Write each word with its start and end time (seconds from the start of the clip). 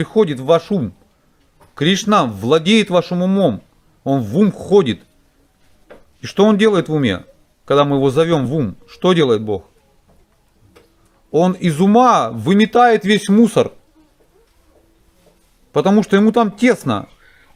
приходит 0.00 0.40
в 0.40 0.46
ваш 0.46 0.70
ум. 0.70 0.94
Кришна 1.74 2.24
владеет 2.24 2.88
вашим 2.88 3.20
умом. 3.20 3.60
Он 4.02 4.22
в 4.22 4.38
ум 4.38 4.50
входит. 4.50 5.02
И 6.22 6.26
что 6.26 6.46
он 6.46 6.56
делает 6.56 6.88
в 6.88 6.94
уме? 6.94 7.24
Когда 7.66 7.84
мы 7.84 7.96
его 7.96 8.08
зовем 8.08 8.46
в 8.46 8.54
ум, 8.54 8.76
что 8.88 9.12
делает 9.12 9.42
Бог? 9.42 9.66
Он 11.30 11.52
из 11.52 11.78
ума 11.82 12.30
выметает 12.30 13.04
весь 13.04 13.28
мусор. 13.28 13.72
Потому 15.74 16.02
что 16.02 16.16
ему 16.16 16.32
там 16.32 16.50
тесно. 16.50 17.06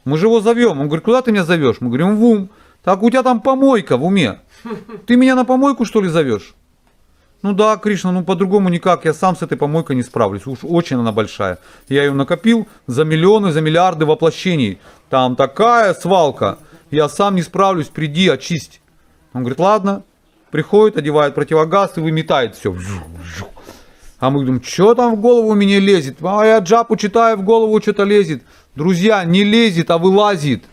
Мы 0.03 0.19
же 0.19 0.27
его 0.27 0.39
зовем. 0.39 0.79
Он 0.79 0.85
говорит, 0.85 1.03
куда 1.03 1.23
ты 1.23 1.31
меня 1.31 1.45
зовешь? 1.45 1.77
Мы 1.79 1.87
говорим, 1.87 2.15
в 2.15 2.23
ум. 2.23 2.49
Так 2.83 3.01
у 3.01 3.09
тебя 3.09 3.23
там 3.23 3.41
помойка 3.41 3.97
в 3.97 4.05
уме. 4.05 4.39
Ты 5.07 5.15
меня 5.15 5.33
на 5.33 5.45
помойку 5.45 5.83
что 5.83 5.99
ли 5.99 6.09
зовешь? 6.09 6.53
Ну 7.45 7.53
да, 7.53 7.77
Кришна, 7.77 8.11
ну 8.11 8.23
по-другому 8.23 8.69
никак. 8.69 9.05
Я 9.05 9.13
сам 9.13 9.35
с 9.35 9.43
этой 9.43 9.55
помойкой 9.55 9.95
не 9.95 10.01
справлюсь. 10.01 10.47
Уж 10.47 10.63
очень 10.63 10.97
она 10.97 11.11
большая. 11.11 11.59
Я 11.87 12.03
ее 12.03 12.11
накопил 12.11 12.67
за 12.87 13.03
миллионы, 13.05 13.51
за 13.51 13.61
миллиарды 13.61 14.03
воплощений. 14.07 14.79
Там 15.11 15.35
такая 15.35 15.93
свалка. 15.93 16.57
Я 16.89 17.07
сам 17.07 17.35
не 17.35 17.43
справлюсь, 17.43 17.85
приди, 17.89 18.29
очисть. 18.29 18.81
Он 19.31 19.41
говорит, 19.41 19.59
ладно. 19.59 20.01
Приходит, 20.49 20.97
одевает 20.97 21.35
противогаз 21.35 21.95
и 21.97 21.99
выметает 21.99 22.55
все. 22.55 22.75
А 24.17 24.31
мы 24.31 24.39
говорим, 24.39 24.63
что 24.63 24.95
там 24.95 25.15
в 25.15 25.21
голову 25.21 25.53
мне 25.53 25.79
лезет? 25.79 26.17
А 26.23 26.43
я 26.43 26.57
джапу 26.57 26.95
читаю, 26.95 27.37
в 27.37 27.43
голову 27.43 27.79
что-то 27.79 28.05
лезет. 28.05 28.41
Друзья, 28.73 29.23
не 29.23 29.43
лезет, 29.43 29.91
а 29.91 29.99
вылазит. 29.99 30.63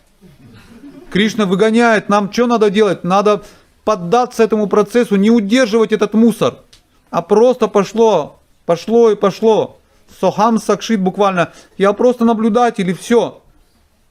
Кришна 1.11 1.45
выгоняет. 1.45 2.09
Нам 2.09 2.33
что 2.33 2.47
надо 2.47 2.71
делать? 2.71 3.05
Надо 3.05 3.43
поддаться 3.85 4.43
этому 4.43 4.67
процессу, 4.67 5.17
не 5.17 5.31
удерживать 5.31 5.93
этот 5.93 6.15
мусор, 6.15 6.57
а 7.11 7.23
просто 7.23 7.69
пошло, 7.69 8.39
пошло 8.67 9.11
и 9.11 9.17
пошло. 9.17 9.79
Сохам 10.21 10.59
сакшит 10.59 11.01
буквально. 11.01 11.53
Я 11.79 11.93
просто 11.93 12.25
наблюдатель 12.25 12.89
и 12.91 12.93
все. 12.93 13.41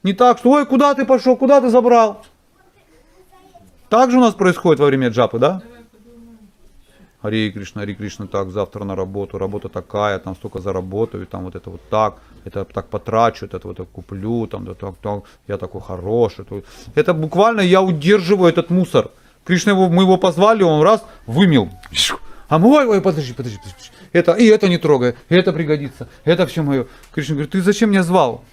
Не 0.02 0.12
так, 0.12 0.38
что 0.38 0.50
ой, 0.50 0.66
куда 0.66 0.94
ты 0.94 1.04
пошел, 1.04 1.36
куда 1.36 1.60
ты 1.60 1.68
забрал. 1.70 2.24
Так 3.88 4.10
же 4.10 4.18
у 4.18 4.20
нас 4.20 4.34
происходит 4.34 4.80
во 4.80 4.86
время 4.86 5.08
джапы, 5.10 5.38
да? 5.38 5.62
Хари 7.20 7.50
Кришна, 7.50 7.82
Хари 7.82 7.94
Кришна, 7.94 8.26
так, 8.26 8.50
завтра 8.50 8.82
на 8.84 8.96
работу, 8.96 9.38
работа 9.38 9.68
такая, 9.68 10.18
там 10.18 10.34
столько 10.34 10.58
заработаю, 10.58 11.24
там 11.26 11.44
вот 11.44 11.54
это 11.54 11.70
вот 11.70 11.80
так, 11.88 12.14
это 12.44 12.64
так 12.64 12.88
потрачу, 12.88 13.46
это 13.46 13.60
вот 13.62 13.76
так 13.76 13.88
куплю, 13.90 14.48
там, 14.48 14.64
да, 14.64 14.74
так, 14.74 14.94
так, 15.00 15.22
я 15.46 15.56
такой 15.56 15.80
хороший. 15.80 16.44
то- 16.44 16.62
Это 16.96 17.14
буквально 17.14 17.60
я 17.60 17.80
удерживаю 17.80 18.48
этот 18.52 18.70
мусор. 18.70 19.10
Кришна, 19.44 19.72
его, 19.72 19.88
мы 19.88 20.02
его 20.02 20.16
позвали, 20.16 20.62
он 20.62 20.82
раз 20.82 21.04
вымел. 21.26 21.70
А 22.48 22.58
мы, 22.58 22.68
ой, 22.68 22.86
ой, 22.86 23.00
подожди, 23.00 23.32
подожди, 23.32 23.58
подожди. 23.58 23.90
Это, 24.12 24.32
и 24.32 24.46
это 24.46 24.68
не 24.68 24.78
трогай, 24.78 25.14
и 25.28 25.34
это 25.34 25.52
пригодится, 25.52 26.08
это 26.24 26.46
все 26.46 26.62
мое. 26.62 26.86
Кришна 27.14 27.34
говорит, 27.34 27.52
ты 27.52 27.62
зачем 27.62 27.90
меня 27.90 28.02
звал? 28.02 28.44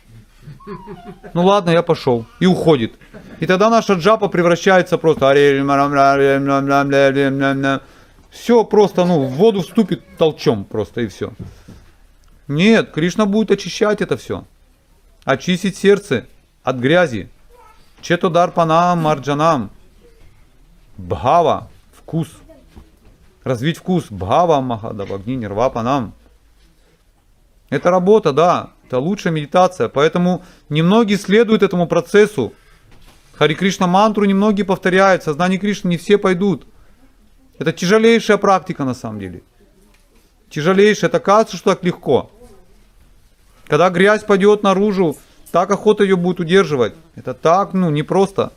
Ну 1.33 1.45
ладно, 1.45 1.69
я 1.71 1.83
пошел. 1.83 2.25
И 2.39 2.45
уходит. 2.45 2.93
И 3.39 3.45
тогда 3.45 3.69
наша 3.69 3.93
джапа 3.93 4.29
превращается 4.29 4.97
просто... 4.97 5.29
Все 8.31 8.63
просто, 8.63 9.05
ну, 9.05 9.25
в 9.25 9.31
воду 9.31 9.61
вступит 9.61 10.01
толчом 10.17 10.63
просто 10.63 11.01
и 11.01 11.07
все. 11.07 11.33
Нет, 12.47 12.91
Кришна 12.91 13.25
будет 13.25 13.51
очищать 13.51 14.01
это 14.01 14.17
все. 14.17 14.45
Очистить 15.25 15.77
сердце 15.77 16.25
от 16.63 16.77
грязи. 16.77 17.29
Четодар 18.01 18.51
панам 18.51 18.99
марджанам. 18.99 19.71
Бхава, 20.99 21.69
вкус. 21.93 22.27
Развить 23.43 23.77
вкус. 23.77 24.05
Бхава 24.09 24.61
махадава, 24.61 25.15
огни 25.15 25.35
нирва. 25.35 26.11
Это 27.69 27.89
работа, 27.91 28.33
да. 28.33 28.71
Это 28.85 28.99
лучшая 28.99 29.31
медитация. 29.33 29.87
Поэтому 29.87 30.43
немногие 30.67 31.17
следуют 31.17 31.63
этому 31.63 31.87
процессу. 31.87 32.53
Хари 33.33 33.53
Кришна 33.53 33.87
мантру 33.87 34.25
немногие 34.25 34.65
повторяют. 34.65 35.23
Сознание 35.23 35.59
Кришны 35.59 35.89
не 35.89 35.97
все 35.97 36.17
пойдут. 36.17 36.67
Это 37.59 37.71
тяжелейшая 37.71 38.37
практика 38.37 38.83
на 38.83 38.93
самом 38.93 39.19
деле. 39.19 39.41
Тяжелейшая. 40.49 41.09
Это 41.09 41.19
кажется, 41.19 41.55
что 41.55 41.69
так 41.69 41.83
легко. 41.83 42.29
Когда 43.67 43.89
грязь 43.89 44.23
пойдет 44.23 44.63
наружу, 44.63 45.15
так 45.51 45.71
охота 45.71 46.03
ее 46.03 46.17
будет 46.17 46.39
удерживать. 46.39 46.93
Это 47.15 47.33
так, 47.33 47.73
ну, 47.73 47.89
непросто. 47.89 48.51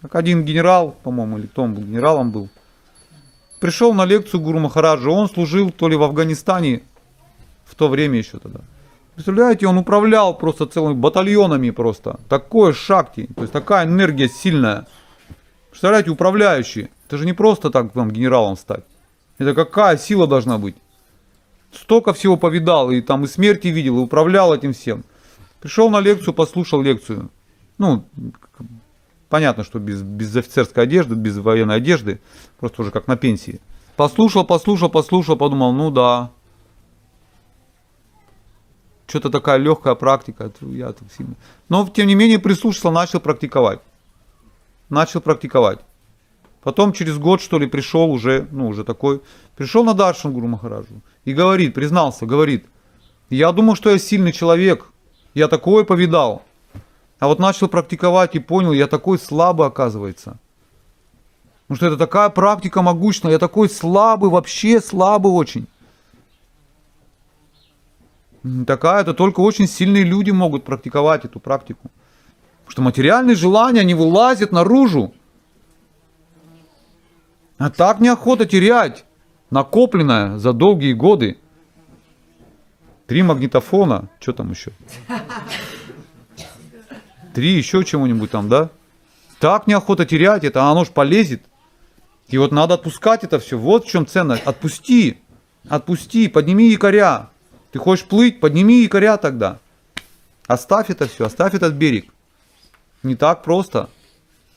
Как 0.00 0.14
один 0.14 0.44
генерал, 0.44 0.96
по-моему, 1.02 1.38
или 1.38 1.46
кто 1.46 1.62
он 1.62 1.74
был, 1.74 1.82
генералом 1.82 2.30
был. 2.30 2.48
Пришел 3.60 3.92
на 3.92 4.04
лекцию 4.04 4.40
Гуру 4.40 4.60
Махараджа. 4.60 5.10
Он 5.10 5.28
служил 5.28 5.70
то 5.70 5.88
ли 5.88 5.96
в 5.96 6.02
Афганистане, 6.02 6.82
в 7.64 7.74
то 7.74 7.88
время 7.88 8.18
еще 8.18 8.38
тогда. 8.38 8.60
Представляете, 9.14 9.66
он 9.66 9.78
управлял 9.78 10.38
просто 10.38 10.66
целыми 10.66 10.94
батальонами 10.94 11.70
просто. 11.70 12.20
Такое 12.28 12.72
шакти, 12.72 13.28
то 13.34 13.42
есть 13.42 13.52
такая 13.52 13.84
энергия 13.84 14.28
сильная. 14.28 14.86
Представляете, 15.70 16.10
управляющий. 16.10 16.88
Это 17.08 17.18
же 17.18 17.26
не 17.26 17.32
просто 17.32 17.70
так 17.70 17.92
там 17.92 18.12
генералом 18.12 18.56
стать. 18.56 18.84
Это 19.38 19.54
какая 19.54 19.96
сила 19.96 20.28
должна 20.28 20.58
быть. 20.58 20.76
Столько 21.72 22.12
всего 22.12 22.36
повидал, 22.36 22.92
и 22.92 23.00
там 23.00 23.24
и 23.24 23.26
смерти 23.26 23.68
видел, 23.68 23.98
и 23.98 24.02
управлял 24.02 24.54
этим 24.54 24.72
всем. 24.72 25.04
Пришел 25.60 25.90
на 25.90 26.00
лекцию, 26.00 26.32
послушал 26.32 26.80
лекцию. 26.80 27.30
Ну, 27.76 28.04
понятно, 29.28 29.64
что 29.64 29.78
без, 29.78 30.02
без 30.02 30.34
офицерской 30.36 30.84
одежды, 30.84 31.14
без 31.14 31.38
военной 31.38 31.76
одежды, 31.76 32.20
просто 32.58 32.82
уже 32.82 32.90
как 32.90 33.06
на 33.06 33.16
пенсии. 33.16 33.60
Послушал, 33.96 34.44
послушал, 34.44 34.88
послушал, 34.88 35.36
подумал, 35.36 35.72
ну 35.72 35.90
да, 35.90 36.30
что-то 39.08 39.30
такая 39.30 39.56
легкая 39.56 39.94
практика. 39.94 40.52
Я 40.60 40.92
тут 40.92 41.08
сильно. 41.16 41.34
Но 41.68 41.88
тем 41.88 42.06
не 42.06 42.14
менее 42.14 42.38
прислушался, 42.38 42.90
начал 42.90 43.20
практиковать. 43.20 43.80
Начал 44.90 45.20
практиковать. 45.20 45.80
Потом 46.62 46.92
через 46.92 47.18
год, 47.18 47.40
что 47.40 47.58
ли, 47.58 47.66
пришел 47.66 48.10
уже, 48.10 48.46
ну, 48.50 48.68
уже 48.68 48.84
такой, 48.84 49.22
пришел 49.56 49.84
на 49.84 49.94
Даршан 49.94 50.32
Гуру 50.32 50.48
Махараджу 50.48 51.00
и 51.24 51.32
говорит, 51.32 51.72
признался, 51.72 52.26
говорит, 52.26 52.66
я 53.30 53.52
думал, 53.52 53.74
что 53.76 53.90
я 53.90 53.98
сильный 53.98 54.32
человек, 54.32 54.86
я 55.34 55.48
такое 55.48 55.84
повидал. 55.84 56.42
А 57.18 57.26
вот 57.26 57.38
начал 57.38 57.68
практиковать 57.68 58.34
и 58.36 58.38
понял, 58.38 58.72
я 58.72 58.86
такой 58.86 59.18
слабый, 59.18 59.66
оказывается. 59.66 60.38
Потому 61.62 61.76
что 61.76 61.86
это 61.86 61.96
такая 61.96 62.28
практика 62.30 62.80
могущественная, 62.80 63.34
я 63.34 63.38
такой 63.38 63.68
слабый, 63.68 64.30
вообще 64.30 64.80
слабый 64.80 65.32
очень. 65.32 65.66
Такая, 68.66 69.02
это 69.02 69.14
только 69.14 69.40
очень 69.40 69.66
сильные 69.66 70.04
люди 70.04 70.30
могут 70.30 70.64
практиковать 70.64 71.24
эту 71.24 71.40
практику. 71.40 71.90
Потому 72.64 72.72
что 72.72 72.82
материальные 72.82 73.36
желания, 73.36 73.80
они 73.80 73.94
вылазят 73.94 74.52
наружу. 74.52 75.12
А 77.58 77.70
так 77.70 78.00
неохота 78.00 78.46
терять. 78.46 79.04
Накопленное 79.50 80.38
за 80.38 80.52
долгие 80.52 80.92
годы. 80.92 81.38
Три 83.06 83.22
магнитофона. 83.22 84.08
Что 84.20 84.32
там 84.32 84.50
еще? 84.50 84.70
Три 87.38 87.50
еще 87.50 87.84
чего-нибудь 87.84 88.32
там, 88.32 88.48
да? 88.48 88.68
Так 89.38 89.68
неохота 89.68 90.04
терять 90.04 90.42
это, 90.42 90.64
а 90.64 90.72
оно 90.72 90.84
ж 90.84 90.88
полезет. 90.88 91.40
И 92.26 92.36
вот 92.36 92.50
надо 92.50 92.74
отпускать 92.74 93.22
это 93.22 93.38
все. 93.38 93.56
Вот 93.56 93.84
в 93.84 93.88
чем 93.88 94.08
ценность. 94.08 94.42
Отпусти. 94.44 95.20
Отпусти, 95.68 96.26
подними 96.26 96.68
якоря. 96.68 97.30
Ты 97.70 97.78
хочешь 97.78 98.06
плыть, 98.06 98.40
подними 98.40 98.82
якоря 98.82 99.16
тогда. 99.18 99.60
Оставь 100.48 100.90
это 100.90 101.06
все, 101.06 101.26
оставь 101.26 101.54
этот 101.54 101.74
берег. 101.74 102.12
Не 103.04 103.14
так 103.14 103.44
просто. 103.44 103.88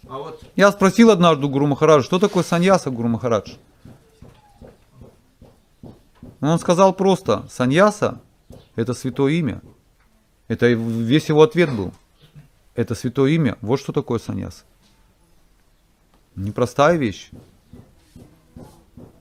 А 0.09 0.17
вот 0.17 0.41
Я 0.55 0.71
спросил 0.71 1.11
однажды 1.11 1.47
Гуру 1.47 1.67
Махараджа, 1.67 2.03
что 2.03 2.17
такое 2.17 2.43
саньяса, 2.43 2.89
Гуру 2.89 3.09
Махарадж? 3.09 3.57
Он 6.41 6.57
сказал 6.57 6.93
просто, 6.93 7.45
саньяса– 7.47 8.19
это 8.75 8.95
святое 8.95 9.33
имя. 9.33 9.61
Это 10.47 10.65
весь 10.65 11.29
его 11.29 11.43
ответ 11.43 11.71
был. 11.71 11.93
Это 12.75 12.95
святое 12.95 13.31
имя. 13.31 13.57
Вот 13.61 13.79
что 13.79 13.91
такое 13.91 14.19
саньяс. 14.19 14.65
Непростая 16.35 16.95
вещь. 16.97 17.29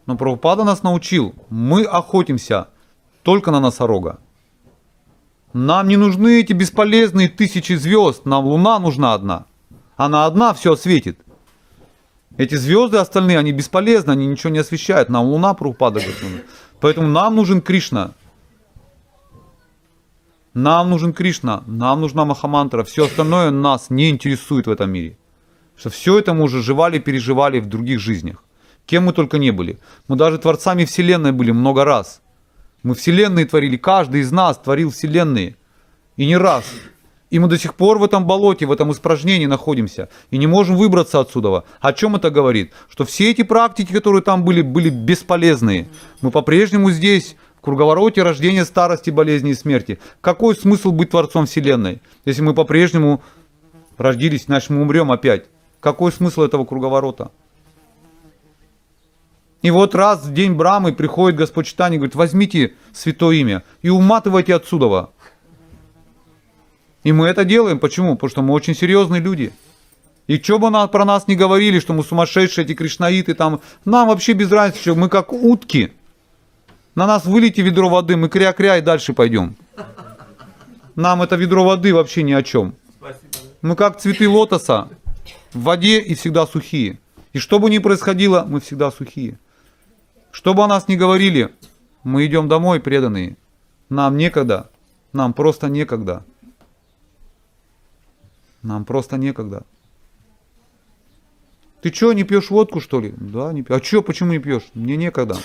Но 0.06 0.16
Прабхупада 0.16 0.64
нас 0.64 0.82
научил, 0.82 1.34
мы 1.50 1.84
охотимся 1.84 2.68
только 3.22 3.50
на 3.50 3.60
носорога. 3.60 4.18
Нам 5.52 5.88
не 5.88 5.96
нужны 5.96 6.40
эти 6.40 6.52
бесполезные 6.52 7.28
тысячи 7.28 7.72
звезд, 7.74 8.24
нам 8.24 8.44
луна 8.44 8.78
нужна 8.78 9.14
одна. 9.14 9.46
Она 9.96 10.26
одна 10.26 10.54
все 10.54 10.72
осветит. 10.72 11.18
Эти 12.36 12.54
звезды 12.54 12.98
остальные, 12.98 13.38
они 13.38 13.52
бесполезны, 13.52 14.12
они 14.12 14.26
ничего 14.26 14.50
не 14.50 14.60
освещают. 14.60 15.08
Нам 15.08 15.26
луна 15.26 15.54
Прабхупада 15.54 16.00
говорит. 16.00 16.46
Поэтому 16.80 17.08
нам 17.08 17.36
нужен 17.36 17.60
Кришна. 17.60 18.12
Нам 20.54 20.90
нужен 20.90 21.12
Кришна, 21.12 21.62
нам 21.66 22.00
нужна 22.00 22.24
Махамантра. 22.24 22.82
Все 22.82 23.06
остальное 23.06 23.50
нас 23.50 23.88
не 23.88 24.10
интересует 24.10 24.66
в 24.66 24.70
этом 24.70 24.90
мире. 24.90 25.16
Что 25.76 25.90
все 25.90 26.18
это 26.18 26.34
мы 26.34 26.44
уже 26.44 26.60
жевали, 26.60 26.98
переживали 26.98 27.60
в 27.60 27.66
других 27.66 28.00
жизнях. 28.00 28.42
Кем 28.84 29.04
мы 29.04 29.12
только 29.12 29.38
не 29.38 29.52
были. 29.52 29.78
Мы 30.08 30.16
даже 30.16 30.38
творцами 30.38 30.84
Вселенной 30.84 31.30
были 31.30 31.52
много 31.52 31.84
раз. 31.84 32.20
Мы 32.82 32.96
Вселенные 32.96 33.46
творили, 33.46 33.76
каждый 33.76 34.22
из 34.22 34.32
нас 34.32 34.58
творил 34.58 34.90
Вселенные. 34.90 35.56
И 36.16 36.26
не 36.26 36.36
раз. 36.36 36.64
И 37.30 37.38
мы 37.38 37.46
до 37.46 37.56
сих 37.56 37.76
пор 37.76 37.98
в 37.98 38.02
этом 38.02 38.26
болоте, 38.26 38.66
в 38.66 38.72
этом 38.72 38.90
испражнении 38.90 39.46
находимся. 39.46 40.08
И 40.32 40.38
не 40.38 40.48
можем 40.48 40.76
выбраться 40.76 41.20
отсюда. 41.20 41.62
О 41.80 41.92
чем 41.92 42.16
это 42.16 42.30
говорит? 42.30 42.72
Что 42.88 43.04
все 43.04 43.30
эти 43.30 43.42
практики, 43.42 43.92
которые 43.92 44.22
там 44.22 44.44
были, 44.44 44.62
были 44.62 44.90
бесполезные. 44.90 45.88
Мы 46.20 46.32
по-прежнему 46.32 46.90
здесь, 46.90 47.36
круговороте 47.60 48.22
рождения, 48.22 48.64
старости, 48.64 49.10
болезни 49.10 49.50
и 49.50 49.54
смерти. 49.54 49.98
Какой 50.20 50.54
смысл 50.54 50.92
быть 50.92 51.10
Творцом 51.10 51.46
Вселенной, 51.46 52.00
если 52.24 52.42
мы 52.42 52.54
по-прежнему 52.54 53.22
родились, 53.98 54.44
значит 54.44 54.70
мы 54.70 54.82
умрем 54.82 55.12
опять? 55.12 55.46
Какой 55.80 56.12
смысл 56.12 56.42
этого 56.42 56.64
круговорота? 56.64 57.30
И 59.62 59.70
вот 59.70 59.94
раз 59.94 60.24
в 60.24 60.32
день 60.32 60.54
Брамы 60.54 60.92
приходит 60.92 61.38
Господь 61.38 61.66
Читание 61.66 61.96
и 61.96 61.98
говорит, 61.98 62.14
возьмите 62.14 62.74
святое 62.92 63.36
имя 63.36 63.62
и 63.82 63.90
уматывайте 63.90 64.54
отсюда. 64.54 65.10
И 67.02 67.12
мы 67.12 67.26
это 67.26 67.44
делаем. 67.44 67.78
Почему? 67.78 68.14
Потому 68.14 68.30
что 68.30 68.42
мы 68.42 68.54
очень 68.54 68.74
серьезные 68.74 69.20
люди. 69.20 69.52
И 70.26 70.38
что 70.40 70.58
бы 70.58 70.70
нам, 70.70 70.88
про 70.88 71.04
нас 71.04 71.28
не 71.28 71.34
говорили, 71.34 71.80
что 71.80 71.92
мы 71.92 72.04
сумасшедшие, 72.04 72.64
эти 72.64 72.74
кришнаиты, 72.74 73.34
там, 73.34 73.60
нам 73.84 74.08
вообще 74.08 74.32
без 74.32 74.50
разницы, 74.50 74.80
что 74.80 74.94
мы 74.94 75.08
как 75.08 75.32
утки. 75.32 75.92
На 76.94 77.06
нас 77.06 77.24
вылейте 77.24 77.62
ведро 77.62 77.88
воды, 77.88 78.16
мы 78.16 78.28
кря-кря 78.28 78.78
и 78.78 78.82
дальше 78.82 79.12
пойдем. 79.12 79.56
Нам 80.96 81.22
это 81.22 81.36
ведро 81.36 81.64
воды 81.64 81.94
вообще 81.94 82.22
ни 82.22 82.32
о 82.32 82.42
чем. 82.42 82.74
Мы 83.62 83.76
как 83.76 84.00
цветы 84.00 84.28
лотоса 84.28 84.88
в 85.52 85.62
воде 85.62 86.00
и 86.00 86.14
всегда 86.14 86.46
сухие. 86.46 86.98
И 87.32 87.38
что 87.38 87.58
бы 87.58 87.70
ни 87.70 87.78
происходило, 87.78 88.44
мы 88.48 88.60
всегда 88.60 88.90
сухие. 88.90 89.38
Что 90.32 90.54
бы 90.54 90.64
о 90.64 90.66
нас 90.66 90.88
ни 90.88 90.96
говорили, 90.96 91.54
мы 92.02 92.26
идем 92.26 92.48
домой 92.48 92.80
преданные. 92.80 93.36
Нам 93.88 94.16
некогда. 94.16 94.70
Нам 95.12 95.32
просто 95.32 95.68
некогда. 95.68 96.24
Нам 98.62 98.84
просто 98.84 99.16
некогда. 99.16 99.64
Ты 101.82 101.92
что, 101.92 102.12
не 102.12 102.24
пьешь 102.24 102.50
водку, 102.50 102.80
что 102.80 103.00
ли? 103.00 103.14
Да, 103.16 103.52
не 103.52 103.62
пью. 103.62 103.76
А 103.76 103.82
что, 103.82 104.02
почему 104.02 104.32
не 104.32 104.38
пьешь? 104.38 104.68
Мне 104.74 104.96
некогда. 104.96 105.36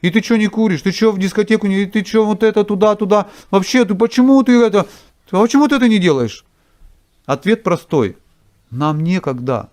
И 0.00 0.10
ты 0.10 0.22
что 0.22 0.36
не 0.36 0.46
куришь? 0.46 0.82
Ты 0.82 0.92
что 0.92 1.12
в 1.12 1.18
дискотеку 1.18 1.66
не... 1.66 1.86
Ты 1.86 2.04
что 2.04 2.24
вот 2.24 2.42
это 2.42 2.64
туда-туда? 2.64 3.28
Вообще, 3.50 3.84
ты 3.84 3.94
почему 3.94 4.42
ты 4.42 4.52
это... 4.60 4.86
А 5.30 5.40
почему 5.40 5.68
ты 5.68 5.76
это 5.76 5.88
не 5.88 5.98
делаешь? 5.98 6.44
Ответ 7.26 7.62
простой. 7.62 8.16
Нам 8.70 9.02
некогда. 9.02 9.70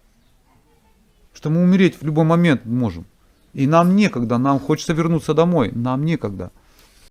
Что 1.33 1.49
мы 1.49 1.61
умереть 1.61 2.01
в 2.01 2.05
любой 2.05 2.25
момент 2.25 2.65
можем. 2.65 3.05
И 3.53 3.67
нам 3.67 3.95
некогда, 3.95 4.37
нам 4.37 4.59
хочется 4.59 4.93
вернуться 4.93 5.33
домой. 5.33 5.71
Нам 5.73 6.03
некогда. 6.03 6.51